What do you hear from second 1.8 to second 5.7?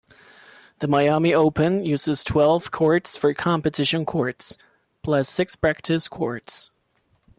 uses twelve courts for competition courts, plus six